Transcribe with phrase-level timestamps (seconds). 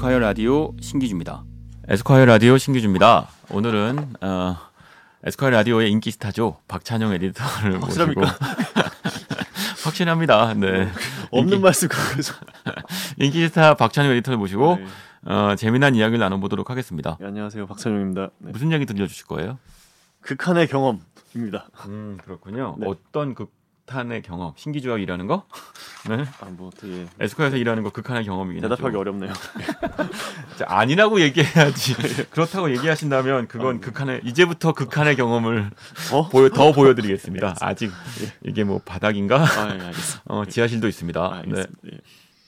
[0.00, 1.44] Esquire 라디오 신기주입니다.
[1.88, 3.28] Esquire 라디오 신기주입니다.
[3.50, 4.56] 오늘은 어,
[5.24, 8.22] Esquire 라디오의 인기 스타죠 박찬용 에디터를 모시고
[9.84, 10.54] 확신합니다.
[10.56, 10.88] 네.
[11.32, 12.32] 없는 인기, 말씀 그거죠.
[13.20, 15.30] 인기 스타 박찬용 에디터를 모시고 네.
[15.30, 17.18] 어, 재미난 이야기를 나눠보도록 하겠습니다.
[17.20, 18.30] 네, 안녕하세요 박찬용입니다.
[18.38, 18.52] 네.
[18.52, 19.58] 무슨 얘기 들려주실 거예요?
[20.22, 21.68] 극한의 경험입니다.
[21.88, 22.76] 음 그렇군요.
[22.78, 22.86] 네.
[22.88, 24.52] 어떤 극한의 경험?
[24.56, 25.46] 신기주와 일하는 거?
[26.08, 26.24] 네.
[26.40, 28.98] 아뭐 되게 Esquire에서 일하는 거 극한의 경험이긴 대답하기 하죠.
[28.98, 29.32] 어렵네요.
[30.56, 31.94] 자, 아니라고 얘기해야지.
[32.30, 35.70] 그렇다고 얘기하신다면 그건 극한의 이제부터 극한의 경험을
[36.12, 36.28] 어?
[36.28, 37.56] 보여, 더 보여드리겠습니다.
[37.60, 37.90] 아직
[38.44, 39.42] 이게 뭐 바닥인가?
[39.42, 39.90] 아 예.
[40.26, 41.20] 어, 지하실도 있습니다.
[41.20, 41.72] 아, 알겠습니다.
[41.92, 41.98] 예.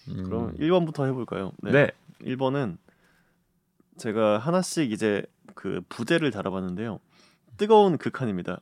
[0.09, 1.53] 음, 그럼 1번부터 해볼까요?
[1.62, 1.89] 네.
[2.23, 2.77] 1번은
[3.99, 5.23] 제가 하나씩 이제
[5.55, 6.99] 그 부제를 달아봤는데요.
[7.57, 8.61] 뜨거운 극한입니다.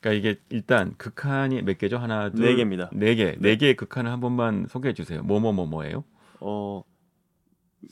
[0.00, 1.98] 그러니까 이게 일단 극한이 몇 개죠?
[1.98, 2.90] 하나, 둘, 네 개입니다.
[2.92, 5.22] 네 개, 네 개의 극한을 한 번만 소개해 주세요.
[5.22, 6.04] 뭐뭐뭐뭐예요?
[6.40, 6.82] 어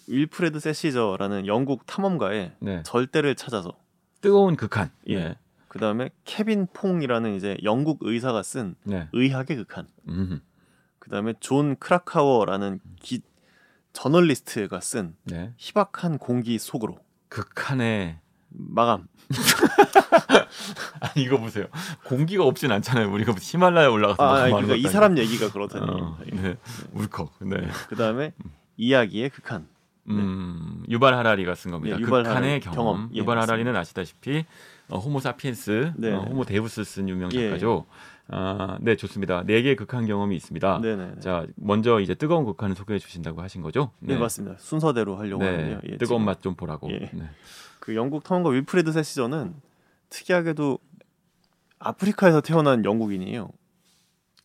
[0.08, 3.76] 윌프레드 세시저라는 영국 탐험가의 네, 절대를 찾아서
[4.20, 4.90] 뜨거운 극한.
[5.08, 5.16] 예.
[5.16, 9.08] 네, 그 다음에 케빈 퐁이라는 이제 영국 의사가 쓴 네.
[9.12, 9.86] 의학의 극한.
[10.08, 10.40] 음,
[10.98, 13.22] 그 다음에 존 크라카워라는 기,
[13.92, 15.52] 저널리스트가 쓴 네.
[15.56, 18.18] 희박한 공기 속으로 극한의
[18.50, 19.06] 마감.
[21.00, 21.66] 아니 이거 보세요.
[22.04, 23.12] 공기가 없진 않잖아요.
[23.12, 25.84] 우리가 히말라야 올라가서 아, 뭐 아니, 그러니까 이 사람 얘기가 그렇다니.
[25.88, 26.56] 어, 네.
[26.92, 27.32] 울컥.
[27.40, 27.68] 네.
[27.88, 28.32] 그 다음에
[28.76, 29.68] 이야기의 극한.
[30.08, 31.96] 음, 유발 하라리가 쓴 겁니다.
[31.96, 32.74] 네, 유발 극한의 하라리, 경험.
[32.74, 33.10] 경험.
[33.12, 33.52] 예, 유발 맞습니다.
[33.52, 34.44] 하라리는 아시다시피
[34.88, 36.12] 어, 호모 사피엔스, 네.
[36.12, 37.44] 어, 호모 데우스 쓴 유명 예.
[37.50, 37.86] 작가죠.
[38.32, 39.42] 아, 네, 좋습니다.
[39.44, 40.80] 네 개의 극한 경험이 있습니다.
[40.80, 41.20] 네네.
[41.20, 43.90] 자, 먼저 이제 뜨거운 극한을 소개해 주신다고 하신 거죠?
[43.98, 44.16] 네.
[44.16, 44.56] 맞습니다.
[44.58, 45.80] 순서대로 하려고 네, 하는데요.
[45.92, 46.90] 예, 뜨거운 맛 좀 보라고.
[46.90, 47.10] 예.
[47.12, 47.28] 네.
[47.80, 49.54] 그 영국 탐험가 윌프레드 세시저는
[50.10, 50.78] 특이하게도
[51.78, 53.50] 아프리카에서 태어난 영국인이에요.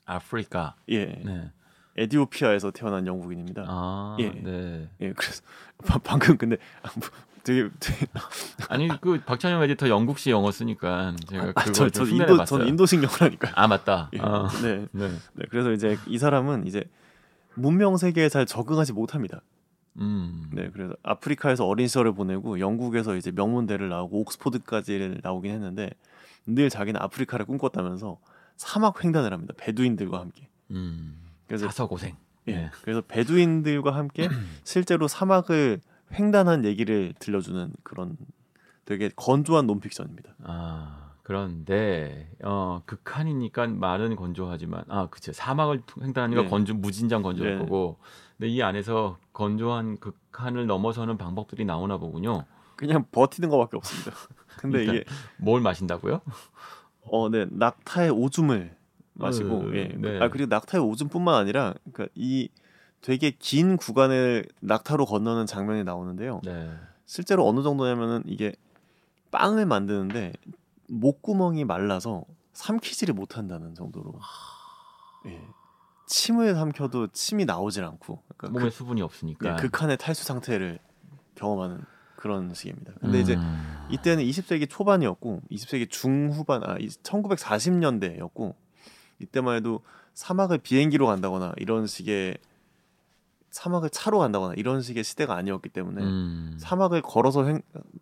[0.06, 0.76] 아프리카.
[0.90, 1.06] 예.
[1.06, 1.52] 네.
[1.98, 3.64] 에디오피아에서 태어난 영국인입니다.
[3.68, 4.30] 아, 예.
[4.30, 4.90] 네.
[5.02, 5.14] 예.
[5.14, 5.42] 그래서
[5.86, 7.10] 바- 방금 근데 아, 뭐
[7.46, 8.08] 되게, 되게
[8.70, 12.46] 아니 그 박찬영 에디터 영국시 영어 쓰니까 제가 아, 그거 저, 좀저 인도 봤어요.
[12.46, 13.54] 저는 인도식 영어라니까요.
[13.56, 14.10] 아 맞다.
[14.18, 14.20] 예.
[14.20, 14.88] 아, 네.
[14.92, 15.10] 네.
[15.34, 15.46] 네.
[15.50, 16.84] 그래서 이제 이 사람은 이제
[17.54, 19.42] 문명 세계에 잘 적응하지 못합니다.
[19.98, 20.50] 음.
[20.52, 25.92] 네, 그래서 아프리카에서 어린 시절을 보내고 영국에서 이제 명문대를 나오고 옥스포드까지 나오긴 했는데
[26.48, 28.20] 늘 자기는 아프리카를 꿈꿨다면서
[28.58, 29.54] 사막 횡단을 합니다.
[29.58, 30.50] 베두인들과 함께.
[30.72, 31.16] 음.
[31.48, 32.18] 그래서 사서 고생.
[32.48, 32.72] 예, 네.
[32.82, 34.28] 그래서 베두인들과 함께
[34.66, 35.80] 실제로 사막을
[36.18, 38.18] 횡단한 얘기를 들려주는 그런
[38.86, 40.36] 되게 건조한 논픽션입니다.
[40.44, 46.48] 아 그런데 어 극한이니까 말은 건조하지만 아 그쵸 사막을 횡단하니까 네.
[46.50, 47.60] 건조 무진장 건조할 네.
[47.60, 47.98] 거고
[48.38, 52.46] 근데 이 안에서 건조한 극한을 넘어서는 방법들이 나오나 보군요.
[52.76, 54.12] 그냥 버티는 것밖에 없습니다.
[54.60, 55.04] 근데 이게
[55.38, 56.22] 뭘 마신다고요?
[57.04, 58.76] 어, 네, 낙타의 오줌을
[59.14, 59.88] 마시고, 어, 예.
[59.96, 60.20] 네.
[60.20, 62.50] 아 그리고 낙타의 오줌뿐만 아니라, 그러니까 이
[63.06, 66.42] 되게 긴 구간을 낙타로 건너는 장면이 나오는데요.
[66.44, 66.72] 네.
[67.06, 68.56] 실제로 어느 정도냐면은 이게
[69.30, 70.34] 빵을 만드는데
[70.90, 74.12] 목구멍이 말라서 삼키지를 못한다는 정도로.
[75.28, 75.40] 예.
[76.08, 79.56] 침을 삼켜도 침이 나오질 않고, 그러니까 몸에 수분이 없으니까.
[79.56, 80.80] 그, 예, 극한의 탈수 상태를
[81.36, 81.84] 경험하는
[82.16, 82.94] 그런 식입니다.
[83.02, 83.88] 근데 이제 음.
[83.92, 88.56] 이때는 20세기 초반이었고 20세기 중후반 아 1940년대였고
[89.20, 89.82] 이때만 해도
[90.16, 92.40] 사막을 비행기로 간다거나 이런 식의
[93.56, 96.56] 사막을 차로 간다거나 이런 식의 시대가 아니었기 때문에 음.
[96.60, 97.62] 사막을 걸어서 횡,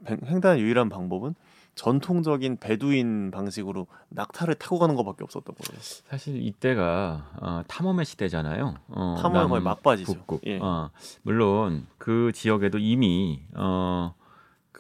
[0.10, 1.36] 횡- 횡단의 유일한 방법은
[1.76, 5.80] 전통적인 베두인 방식으로 낙타를 타고 가는 것밖에 없었던 거예요.
[6.10, 8.74] 사실 이때가 어, 탐험의 시대잖아요.
[8.88, 10.14] 어, 탐험의 거의 막바지죠.
[10.14, 10.42] 북극.
[10.48, 10.58] 예.
[10.60, 10.90] 어,
[11.22, 14.16] 물론 그 지역에도 이미 어,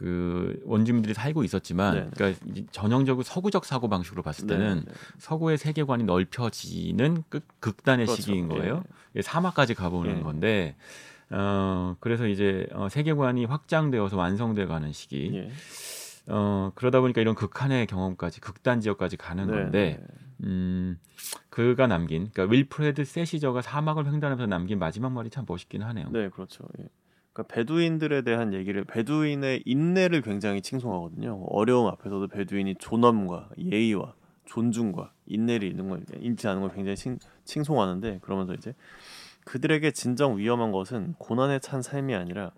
[0.03, 2.09] 그 원주민들이 살고 있었지만, 네.
[2.14, 4.94] 그러니까 전형적으로 서구적 사고 방식으로 봤을 때는 네, 네.
[5.18, 8.22] 서구의 세계관이 넓혀지는 끝, 극단의 그렇죠.
[8.22, 8.84] 시기인 거예요.
[8.86, 8.94] 예.
[9.16, 10.22] 예, 사막까지 가보는 예.
[10.22, 10.75] 건데,
[11.30, 15.31] 어, 그래서 이제 어, 세계관이 확장되어서 완성돼 가는 시기.
[15.36, 15.50] 예.
[16.28, 20.08] 어, 그러다 보니까 이런 극한의 경험까지 극단 지역까지 가는 네, 건데, 네.
[20.44, 20.99] 음,
[21.49, 26.09] 그가 남긴, 그러니까 윌프레드 세시저가 사막을 횡단하면서 남긴 마지막 말이 참 멋있긴 하네요.
[26.11, 26.66] 네, 그렇죠.
[26.82, 26.90] 예.
[27.34, 31.44] 그러니까 베두인들에 대한 얘기를 베두인의 인내를 굉장히 칭송하거든요.
[31.47, 34.14] 어려움 앞에서도 베두인이 존엄과 예의와
[34.46, 38.76] 존중과 인내를 잃는 걸 잃지 않은 걸 굉장히 칭, 칭송하는데 그러면서 이제
[39.46, 42.52] 그들에게 진정 위험한 것은 고난에 찬 삶이 아니라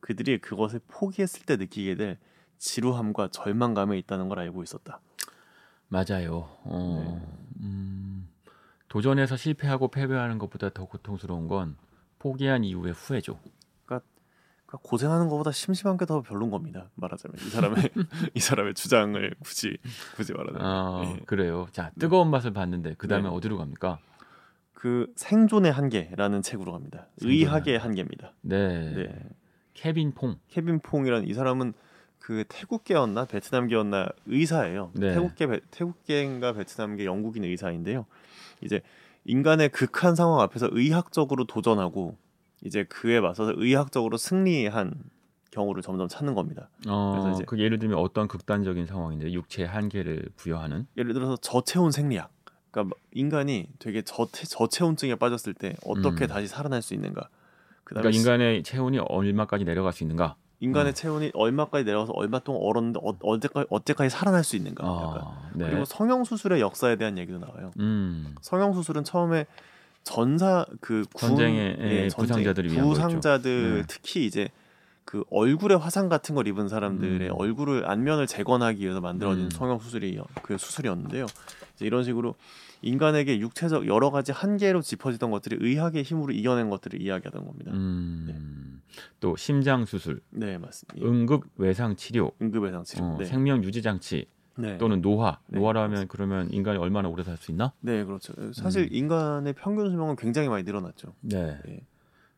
[0.00, 2.18] 그들이 그것을 포기했을 때 느끼게 될
[2.58, 5.00] 지루함과 절망감에 있다는 걸 알고 있었다.
[5.88, 6.48] 맞아요.
[6.64, 7.60] 어, 네.
[7.60, 8.28] 음,
[8.88, 11.76] 도전해서 실패하고 패배하는 것보다 더 고통스러운 건
[12.18, 13.38] 포기한 이후의 후회죠.
[14.72, 16.88] 그러니까 고생하는 것보다 심심한 게 더 별론 겁니다.
[16.94, 17.90] 말하자면 이 사람의
[18.34, 19.76] 이 사람의 주장을 굳이
[20.16, 21.20] 굳이 말하자면 아, 예.
[21.26, 21.66] 그래요.
[21.72, 23.28] 자, 뜨거운 맛을 봤는데 그 다음에 네.
[23.28, 23.98] 어디로 갑니까?
[24.72, 27.06] 그 생존의 한계라는 책으로 갑니다.
[27.20, 28.32] 의학의 한계입니다.
[28.40, 28.92] 네.
[28.94, 29.28] 네.
[29.74, 30.36] 케빈 퐁.
[30.48, 31.72] 케빈 퐁이라는 이 사람은
[32.18, 34.90] 그 태국계였나 베트남계였나 의사예요.
[34.94, 35.14] 네.
[35.14, 38.06] 태국계 베, 태국계인가 베트남계 영국인 의사인데요.
[38.60, 38.80] 이제
[39.24, 42.16] 인간의 극한 상황 앞에서 의학적으로 도전하고
[42.64, 44.94] 이제 그에 맞서서 의학적으로 승리한
[45.50, 46.68] 경우를 점점 찾는 겁니다.
[46.88, 50.86] 어, 그래서 이제- 그 예를 들면 어떤 극단적인 상황인데 육체의 한계를 부여하는.
[50.96, 52.30] 예를 들어서 저체온 생리학.
[52.70, 56.28] 그러니까 인간이 되게 저체, 저체온증에 빠졌을 때 어떻게 음.
[56.28, 57.28] 다시 살아날 수 있는가.
[57.84, 60.36] 그러니까 인간의 체온이 얼마까지 내려갈 수 있는가?
[60.60, 60.94] 인간의 어.
[60.94, 64.84] 체온이 얼마까지 내려가서 얼마 동안 얼었는데 어, 언제까지 어때까지 살아날 수 있는가.
[64.86, 65.66] 아, 네.
[65.68, 67.72] 그리고 성형 수술의 역사에 대한 얘기도 나와요.
[67.78, 68.34] 음.
[68.40, 69.44] 성형 수술은 처음에
[70.04, 73.76] 전사 그 군- 전쟁의 예, 예, 전쟁, 부상자들을 위한 부상자들 거였죠.
[73.76, 73.82] 네.
[73.88, 74.48] 특히 이제
[75.04, 77.34] 그 얼굴에 화상 같은 걸 입은 사람들의 음.
[77.36, 79.50] 얼굴을 안면을 재건하기 위해서 만들어진 음.
[79.50, 81.26] 성형 수술이 그 수술이었는데요.
[81.74, 82.34] 이제 이런 식으로
[82.82, 87.72] 인간에게 육체적 여러 가지 한계로 짚어지던 것들이 의학의 힘으로 이겨낸 것들을 이야기하던 겁니다.
[87.72, 88.80] 음.
[89.20, 91.00] 또 심장 수술, 네 맞습니다.
[91.00, 91.08] 예.
[91.08, 93.04] 응급 외상 치료, 응급 외상 치료.
[93.04, 93.24] 어, 네.
[93.24, 94.26] 생명 유지 장치
[94.56, 94.76] 네.
[94.78, 95.38] 또는 노화.
[95.46, 97.72] 네, 노화라면 그러면 인간이 얼마나 오래 살 수 있나?
[97.80, 98.32] 네 그렇죠.
[98.52, 98.88] 사실 음.
[98.90, 101.14] 인간의 평균 수명은 굉장히 많이 늘어났죠.
[101.20, 101.58] 네.
[101.68, 101.80] 예.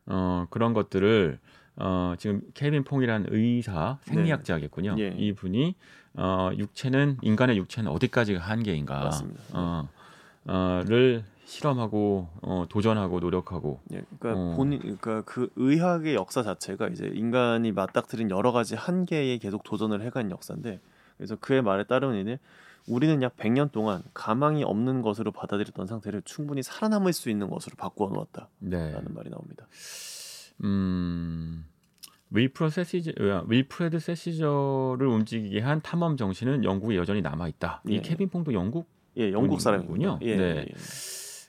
[0.07, 1.39] 어, 그런 것들을
[1.77, 4.95] 어, 지금 케빈 퐁이라는 의사 생리학자겠군요.
[4.99, 5.09] 예.
[5.17, 5.75] 이분이
[6.13, 8.99] 어, 육체는 인간의 육체는 어디까지가 한계인가?
[9.03, 9.41] 맞습니다.
[9.53, 9.89] 어,
[10.47, 14.55] 어를 실험하고 어, 도전하고 노력하고 예, 그러니까 어.
[14.55, 20.31] 본인, 그러니까 그 의학의 역사 자체가 이제 인간이 맞닥뜨린 여러 가지 한계에 계속 도전을 해간
[20.31, 20.79] 역사인데,
[21.17, 22.39] 그래서 그의 말에 따르면 이제
[22.87, 28.09] 우리는 약 100년 동안 가망이 없는 것으로 받아들였던 상태를 충분히 살아남을 수 있는 것으로 바꾸어
[28.09, 28.93] 놓았다라는 네.
[29.09, 29.67] 말이 나옵니다.
[30.63, 31.65] 음,
[32.29, 37.81] 윌프레드 세시저, 어, 윌프레드 세시저를 움직이게 한 탐험 정신은 영국에 여전히 남아 있다.
[37.87, 38.01] 이 예.
[38.01, 38.87] 케빈 퐁도 영국
[39.17, 40.19] 예, 영국 사람이군요.
[40.21, 40.43] 예, 네.
[40.43, 40.65] 예, 예.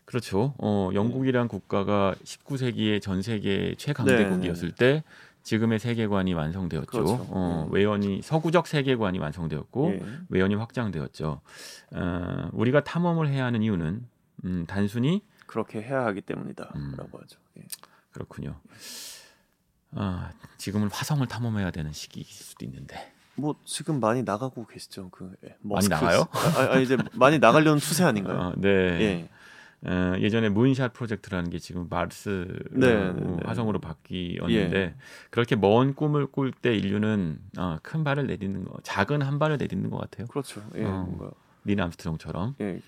[0.04, 0.54] 그렇죠.
[0.58, 5.02] 어, 영국이란 국가가 19세기의 전 세계 최강대국이었을 때
[5.46, 6.86] 지금의 세계관이 완성되었죠.
[6.90, 7.26] 그렇죠.
[7.30, 7.76] 어, 예.
[7.76, 10.00] 외연이 서구적 세계관이 완성되었고 예.
[10.28, 11.40] 외연이 확장되었죠.
[11.94, 14.08] 어, 우리가 탐험을 해야 하는 이유는
[14.44, 16.96] 음, 단순히 그렇게 해야 하기 때문이다라고 음.
[16.98, 17.38] 하죠.
[17.58, 17.62] 예.
[18.10, 18.56] 그렇군요.
[19.92, 23.12] 아, 지금은 화성을 탐험해야 되는 시기일 수도 있는데.
[23.36, 25.10] 뭐 지금 많이 나가고 계시죠.
[25.10, 26.26] 그 예, 많이 나가요?
[26.32, 28.36] 아, 아, 이제 많이 나가려는 추세 아닌가요?
[28.36, 28.68] 어, 네.
[28.68, 29.28] 예.
[29.88, 33.36] 어, 예전에 moonshot 프로젝트라는 게 지금 Mars 네, 어, 네, 네.
[33.44, 34.94] 화성으로 바뀌었는데 예.
[35.30, 39.90] 그렇게 먼 꿈을 꿀 때 인류는 어, 큰 발을 내딛는 거, 작은 한 발을 내딛는
[39.90, 40.26] 것 같아요.
[40.26, 40.60] 그렇죠.
[40.74, 41.02] 예, 어.
[41.08, 41.30] 뭔가
[41.64, 42.56] 닐 암스트롱처럼.
[42.60, 42.80] 예,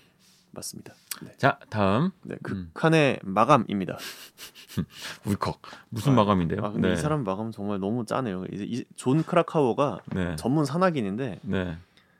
[0.51, 0.93] 맞습니다.
[1.21, 1.31] 네.
[1.37, 2.69] 자, 다음 네, 음.
[2.73, 3.97] 극한의 마감입니다.
[5.25, 6.59] 울컥 무슨 아, 마감인데요?
[6.65, 6.93] 아, 근데 네.
[6.95, 8.43] 이 사람 마감 정말 너무 짜네요.
[8.51, 10.35] 이제 이- 존 크라카워가 네.
[10.35, 11.77] 전문 산악인인데 네.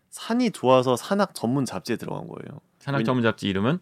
[0.09, 2.61] 산이 좋아서 산악 전문 잡지에 들어간 거예요.
[2.79, 3.79] 산악 전문 잡지 이름은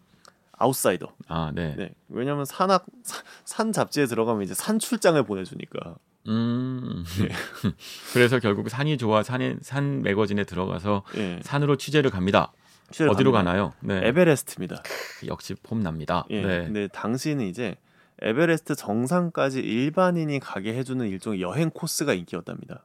[0.58, 1.06] Outsider.
[1.28, 1.74] 아, 네.
[1.76, 1.90] 네.
[2.08, 5.96] 왜냐하면 산악 사- 산 잡지에 들어가면 이제 산 출장을 보내주니까.
[6.26, 7.04] 음.
[7.20, 7.28] 네.
[8.12, 11.40] 그래서 결국 산이 좋아 산에 산 매거진에 들어가서 예.
[11.42, 12.52] 산으로 취재를 갑니다.
[12.90, 13.50] 취재를 어디로 갑니다.
[13.52, 13.72] 가나요?
[13.80, 14.06] 네.
[14.08, 14.82] 에베레스트입니다.
[15.26, 16.26] 역시 폼납니다.
[16.30, 16.42] 예.
[16.42, 16.64] 네.
[16.64, 17.76] 근데 당시는 이제
[18.20, 22.84] 에베레스트 정상까지 일반인이 가게 해주는 일종의 여행 코스가 인기였답니다.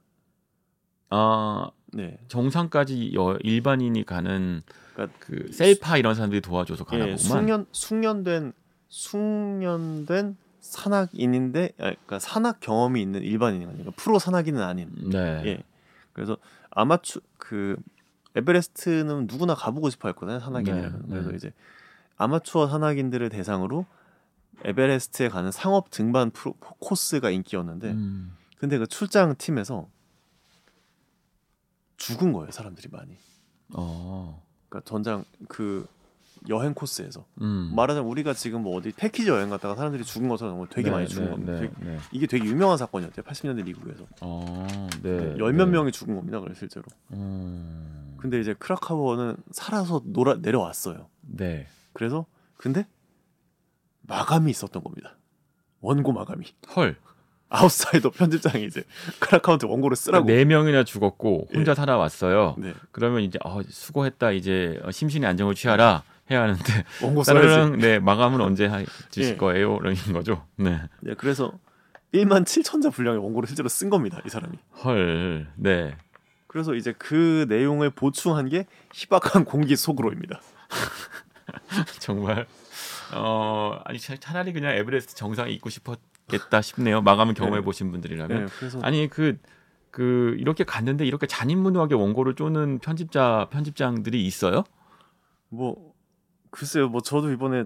[1.10, 2.18] 아, 네.
[2.28, 4.62] 정상까지 여- 일반인이 가는
[4.94, 7.18] 그러니까 그 셀파 이런 사람들이 도와줘서 가나 예, 보구만.
[7.42, 8.54] 숙련 숙련된
[8.90, 14.90] 숙련된 산악인인데, 아, 그러니까 산악 경험이 있는 일반인이 아니고 프로 산악인은 아닌.
[15.10, 15.42] 네.
[15.46, 15.64] 예.
[16.14, 16.38] 그래서
[16.72, 17.76] 아마추 그
[18.36, 20.92] 에베레스트는 누구나 가보고 싶어 했거든요 산악인이라면.
[21.02, 21.36] 네, 그래서 네.
[21.36, 21.54] 이제
[22.18, 23.86] 아마추어 산악인들을 대상으로
[24.64, 28.34] 에베레스트에 가는 상업 등반 프로, 코스가 인기였는데, 음.
[28.58, 29.90] 근데 그 출장 팀에서
[32.08, 33.18] 죽은 거예요 사람들이 많이.
[33.74, 34.44] 어.
[34.70, 35.88] 그러니까 전장 그
[36.50, 37.26] 여행 코스에서.
[37.42, 37.72] 음.
[37.76, 41.26] 말하자면 우리가 지금 뭐 어디 패키지 여행 갔다가 사람들이 죽은 것처럼 되게 네, 많이 죽은
[41.26, 41.54] 네, 겁니다.
[41.54, 42.00] 네, 되게- 네.
[42.12, 43.24] 이게 되게 유명한 사건이었대요.
[43.24, 44.06] 80년대 미국에서.
[44.22, 44.68] 어.
[45.02, 45.38] 네.
[45.38, 45.72] 열몇 네.
[45.74, 46.40] 명이 죽은 겁니다.
[46.42, 46.84] 그래 실제로.
[47.14, 48.16] 음.
[48.18, 51.08] 근데 이제 크라카워는 살아서 놀아 내려왔어요.
[51.22, 51.68] 네.
[51.94, 52.26] 그래서
[52.58, 52.86] 근데
[54.02, 55.16] 마감이 있었던 겁니다.
[55.80, 56.46] 원고 마감이.
[56.76, 56.98] 헐.
[57.54, 58.84] 아웃사이더 편집장이 이제
[59.20, 60.26] 크라카우한테 원고를 쓰라고.
[60.26, 62.56] 네 명이나 죽었고 혼자 살아왔어요.
[62.58, 62.74] 네.
[62.92, 66.64] 그러면 이제 어, 수고했다 이제 어, 심신의 안정을 취하라 해야 하는데
[67.04, 67.78] 원고 써야지.
[67.78, 69.38] 네 마감은 언제 하, 주실 예.
[69.38, 69.78] 거예요?
[69.82, 70.46] 이런 거죠.
[70.56, 70.82] 네.
[71.02, 71.52] 네, 그래서
[72.14, 74.20] 1만 7천 자 분량의 원고를 실제로 쓴 겁니다.
[74.26, 74.58] 이 사람이.
[74.84, 75.48] 헐.
[75.56, 75.96] 네.
[76.48, 80.42] 그래서 이제 그 내용을 보충한 게 희박한 공기 속으로입니다.
[82.00, 82.48] 정말
[83.14, 86.00] 어 아니 차- 차라리 그냥 에베레스트 정상에 있고 싶었
[86.30, 87.02] 겠다 싶네요.
[87.02, 87.64] 마감을 경험해 네.
[87.66, 94.64] 보신 분들이라면 네, 그래서 아니 그그 이렇게 갔는데 이렇게 잔인무도하게 원고를 쪼는 편집자 편집장들이 있어요?
[95.50, 95.94] 뭐
[96.52, 97.66] 글쎄요, 뭐 저도 이번에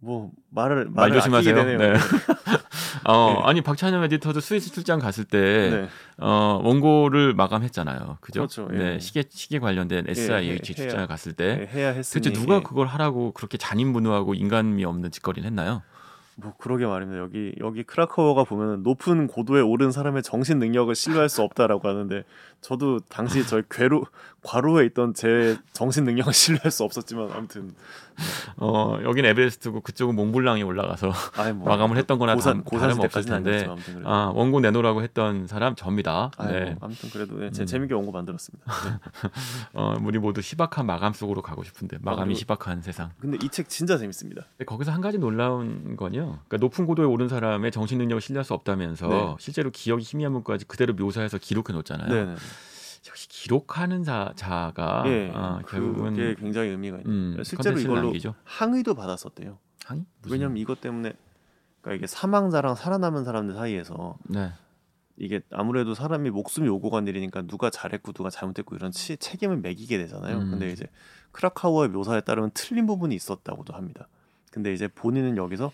[0.00, 1.64] 뭐 말을 말 조심하세요.
[1.78, 1.94] 네.
[3.04, 3.40] 어, 네.
[3.44, 5.88] 아니 박찬영 에디터도 스위스 출장 갔을 때 네.
[6.18, 8.18] 어, 원고를 마감했잖아요.
[8.20, 8.40] 그죠?
[8.40, 8.68] 그렇죠.
[8.72, 8.76] 예.
[8.76, 12.60] 네, 시계 시계 관련된 SIH 해- 출장을 갔을 때 네, 해야 했으니 대체 누가 예.
[12.62, 15.82] 그걸 하라고 그렇게 잔인무누하고 인간미 없는 짓거리를 했나요?
[16.42, 17.20] 뭐 그러게 말입니다.
[17.20, 22.24] 여기 여기 크라카오가 보면 높은 고도에 오른 사람의 정신 능력을 신뢰할 수 없다라고 하는데
[22.60, 24.04] 저도 당시 저희 괴로
[24.42, 27.72] 과로에 있던 제 정신 능력을 신뢰할 수 없었지만 아무튼
[28.56, 33.42] 어, 여긴 에베레스트고 그쪽은 몽블랑에 올라가서 아이 뭐 마감을 했던 거나 고산 다, 고산 때까지는
[33.42, 36.30] 텐데 아무튼 아, 원고 내놓으라고 했던 사람 접니다.
[36.36, 36.64] 아이 네.
[36.70, 37.66] 뭐 아무튼 그래도 네, 제 음.
[37.66, 38.64] 재밌게 원고 만들었습니다.
[38.84, 39.30] 네.
[39.74, 43.10] 어, 우리 모두 희박한 마감 속으로 가고 싶은데 마감이 그리고- 희박한 세상.
[43.20, 44.42] 근데 이 책 진짜 재밌습니다.
[44.66, 46.38] 거기서 한 가지 놀라운 건요.
[46.48, 49.34] 그러니까 높은 고도에 오른 사람의 정신 능력을 신뢰할 수 없다면서 네.
[49.38, 52.36] 실제로 기억이 희미한 분까지 그대로 묘사해서 기록해 놓잖아요.
[53.08, 57.10] 역시 기록하는 자, 자가 예, 어, 그게 결국은 굉장히 의미가 있는.
[57.38, 58.34] 음, 실제로 이걸로 남기죠.
[58.44, 59.58] 항의도 받았었대요.
[59.84, 60.04] 항의?
[60.22, 61.12] 무슨- 왜냐면 이것 때문에
[61.80, 64.52] 그러니까 이게 사망자랑 살아남은 사람들 사이에서 네.
[65.16, 69.98] 이게 아무래도 사람이 목숨이 오고 간 일이니까 누가 잘했고 누가 잘못했고 이런 치, 책임을 매기게
[69.98, 70.38] 되잖아요.
[70.38, 70.50] 음.
[70.52, 70.86] 근데 이제
[71.32, 74.06] 크라카우의 묘사에 따르면 틀린 부분이 있었다고도 합니다.
[74.52, 75.72] 근데 이제 본인은 여기서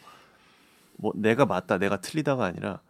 [0.97, 2.81] 뭐 내가 맞다, 내가 틀리다가 아니라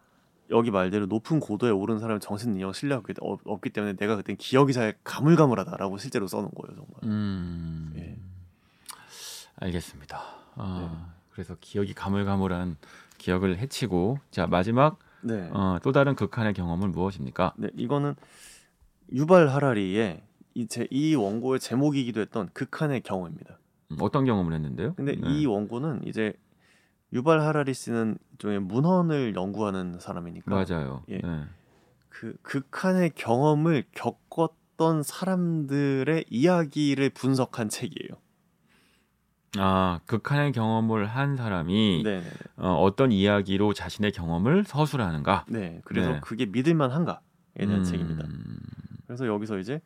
[0.51, 4.35] 여기 말대로 높은 고도에 오른 사람의 정신 능력 신뢰가 그때 없- 없기 때문에 내가 그때
[4.35, 6.95] 기억이 잘 가물가물하다라고 실제로 써놓은 거예요, 정말.
[7.05, 7.93] 음.
[7.97, 8.17] 예.
[9.57, 10.21] 알겠습니다.
[10.57, 11.13] 어, 네.
[11.31, 12.77] 그래서 기억이 가물가물한
[13.19, 15.49] 기억을 해치고 자 마지막 네.
[15.53, 17.55] 어, 또 다른 극한의 경험은 무엇입니까?
[17.57, 18.15] 네, 이거는
[19.13, 20.23] 유발 하라리의
[20.55, 23.59] 이, 제, 이 원고의 제목이기도 했던 극한의 경험입니다.
[23.91, 24.95] 음, 어떤 경험을 했는데요?
[24.95, 25.29] 근데 네.
[25.29, 26.33] 이 원고는 이제
[27.13, 31.03] 유발 하라리 씨는 일종의 문헌을 연구하는 사람이니까 맞아요.
[31.09, 31.19] 예.
[31.19, 31.45] 네.
[32.09, 38.11] 그 극한의 경험을 겪었던 사람들의 이야기를 분석한 책이에요.
[39.57, 45.47] 아 극한의 경험을 한 사람이 네, 네, 어, 어떤 이야기로 자신의 경험을 서술하는가?
[45.49, 45.81] 네.
[45.85, 46.21] 그래서 네.
[46.21, 47.19] 그게 믿을만한가에
[47.57, 48.25] 대한 음, 책입니다.
[49.07, 49.81] 그래서 여기서 이제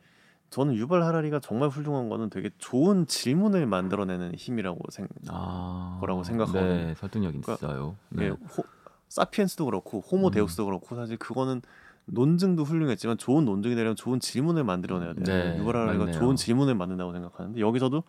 [0.52, 5.10] 저는 유발 하라리가 정말 훌륭한 거는 되게 좋은 질문을 만들어내는 힘이라고 생각.
[5.28, 6.86] 아, 거라고 생각하거든요.
[6.88, 7.96] 네, 설득력 그러니까 있어요.
[8.18, 8.28] 예, 네.
[8.28, 8.62] 호,
[9.08, 10.30] 사피엔스도 그렇고 호모 음.
[10.32, 11.62] 데우스도 그렇고 사실 그거는
[12.04, 15.24] 논증도 훌륭했지만 좋은 논증이 되려면 좋은 질문을 만들어내야 돼요.
[15.24, 16.20] 네, 유발 하라리가 맞네요.
[16.20, 18.02] 좋은 질문을 만든다고 생각하는데 여기서도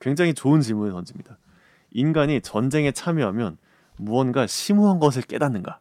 [0.00, 1.38] 굉장히 좋은 질문을 던집니다.
[1.92, 3.56] 인간이 전쟁에 참여하면
[3.98, 5.78] 무언가 심오한 것을 깨닫는가?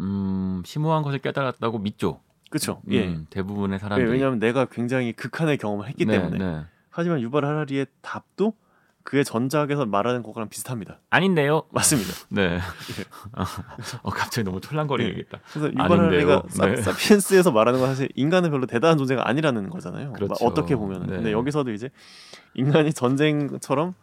[0.00, 2.20] 음, 심오한 것을 깨달았다고 믿죠.
[2.50, 2.80] 그렇죠.
[2.88, 3.18] 음, 예.
[3.30, 4.10] 대부분의 예, 사람들이.
[4.10, 6.38] 왜냐하면 내가 굉장히 극한의 경험을 했기 네, 때문에.
[6.38, 6.64] 네.
[6.90, 8.54] 하지만 유발 하라리의 답도
[9.02, 10.98] 그의 전작에서 말하는 것과랑 비슷합니다.
[11.10, 11.62] 아닌데요.
[11.70, 12.10] 맞습니다.
[12.30, 12.58] 네.
[14.02, 15.38] 어, 갑자기 너무 촐랑거리겠다.
[15.52, 15.84] 그래서 아닌데요.
[15.84, 16.76] 유발하리가 사, 네.
[16.82, 20.12] 사피엔스에서 말하는 건 사실 인간은 별로 대단한 존재가 아니라는 거잖아요.
[20.12, 20.44] 그렇죠.
[20.44, 21.02] 마- 어떻게 보면.
[21.02, 21.16] 은 네.
[21.16, 21.90] 근데 여기서도 이제
[22.54, 23.94] 인간이 전쟁처럼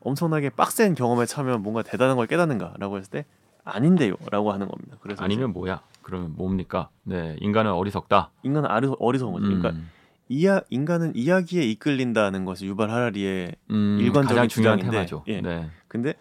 [0.00, 3.26] 엄청나게 빡센 경험에 참여하면 뭔가 대단한 걸 깨닫는가라고 했을 때
[3.66, 4.96] 아닌데요라고 하는 겁니다.
[5.00, 5.82] 그래서 아니면 뭐야?
[6.02, 6.88] 그러면 뭡니까?
[7.02, 8.30] 네, 인간은 어리석다.
[8.44, 9.44] 인간은 아리, 어리석은 거죠.
[9.46, 9.90] 그러니까 음,
[10.28, 15.24] 이야 인간은 이야기에 이끌린다는 것이 유발 하라리의 음, 일관적인 가장 중요한 주장인데, 테마죠.
[15.26, 15.40] 예.
[15.40, 15.68] 네.
[15.88, 16.14] 근데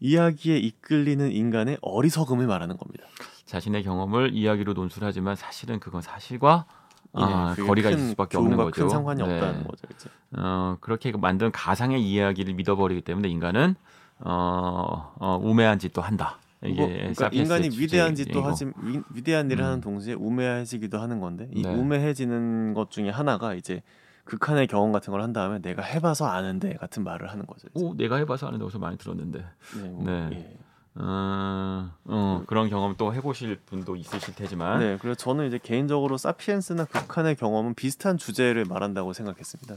[0.00, 3.04] 이야기에 이끌리는 인간의 어리석음을 말하는 겁니다.
[3.46, 6.66] 자신의 경험을 이야기로 논술하지만 사실은 그건 사실과
[7.12, 8.82] 아, 예, 그게 거리가 큰 있을 수밖에 없는 거죠.
[8.82, 9.34] 큰 상관이 네.
[9.34, 9.86] 없다는 거죠.
[9.94, 10.10] 이제.
[10.36, 13.76] 어, 그렇게 만든 가상의 이야기를 믿어버리기 때문에 인간은
[14.20, 16.38] 어, 어, 우매한 짓도 한다.
[16.64, 18.14] 이게 뭐, 그러니까 인간이 위대한.
[18.14, 19.66] 짓도 하지 위, 위대한 일을 음.
[19.66, 21.68] 하는 동시에 우매해지기도 하는 건데 이 네.
[21.72, 23.82] 우매해지는 것 중에 하나가 이제
[24.24, 27.68] 극한의 경험 같은 걸 한 다음에 내가 해봐서 아는데 같은 말을 하는 거죠.
[27.74, 27.84] 이제.
[27.84, 29.38] 오, 내가 해봐서 아는 데서 많이 들었는데.
[29.82, 30.28] 네, 뭐, 네.
[30.32, 30.58] 예.
[31.00, 36.86] 어, 어, 그런 경험 또 해보실 분도 있으실 테지만 네, 그래서 저는 이제 개인적으로 사피엔스나
[36.86, 39.76] 극한의 경험은 비슷한 주제를 말한다고 생각했습니다.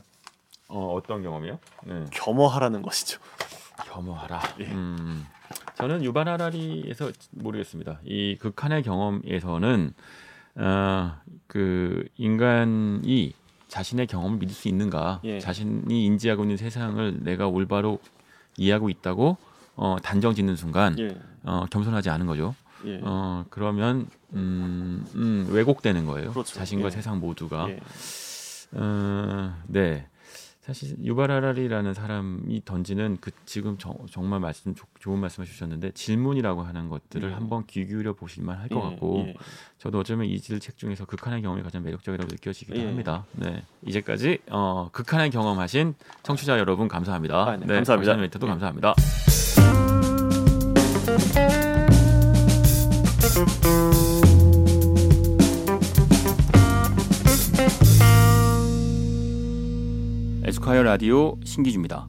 [0.69, 1.59] 어, 어떤 경험이요?
[1.85, 2.05] 네.
[2.11, 3.19] 겸허하라는 것이죠.
[3.85, 4.41] 겸허하라.
[4.61, 4.71] 예.
[4.71, 5.25] 음,
[5.75, 7.99] 저는 유반 하라리에서 모르겠습니다.
[8.03, 9.93] 이 극한의 경험에서는
[10.55, 11.11] 어,
[11.47, 13.33] 그 인간이
[13.67, 15.39] 자신의 경험을 믿을 수 있는가, 예.
[15.39, 17.99] 자신이 인지하고 있는 세상을 내가 올바로
[18.57, 19.37] 이해하고 있다고
[19.75, 22.53] 어, 단정짓는 순간 예, 어, 겸손하지 않은 거죠.
[22.85, 26.31] 예, 어, 그러면 음, 음, 왜곡되는 거예요.
[26.31, 26.53] 그렇죠.
[26.53, 26.91] 자신과 예.
[26.91, 27.69] 세상 모두가.
[27.69, 27.79] 예.
[28.73, 30.07] 어, 네.
[30.73, 36.87] 사실 유발하라리라는 사람이 던지는 그 지금 정, 정말 말씀 조- 좋은 말씀을 주셨는데 질문이라고 하는
[36.87, 37.33] 것들을 예.
[37.33, 39.33] 한번 귀 기울여 보실만 할것 예, 같고 예.
[39.79, 42.85] 저도 어쩌면 이질 책 중에서 극한의 경험이 가장 매력적이라고 느껴지기도 예.
[42.85, 43.25] 합니다.
[43.33, 43.63] 네.
[43.85, 47.49] 이제까지 어, 극한의 경험하신 청취자 여러분 감사합니다.
[47.49, 48.15] 아, 네, 감사합니다.
[48.15, 48.51] 멘트도 예.
[48.51, 48.95] 감사합니다.
[53.97, 54.00] 에
[60.61, 62.07] 스콰이어 라디오 신기주입니다.